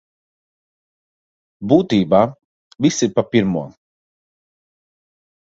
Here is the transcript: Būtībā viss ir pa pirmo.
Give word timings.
Būtībā 1.73 2.23
viss 2.87 2.99
ir 3.09 3.13
pa 3.19 3.27
pirmo. 3.35 3.63